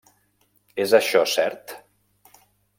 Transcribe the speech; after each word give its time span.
És 0.85 0.95
això 1.01 1.23
cert? 1.35 1.77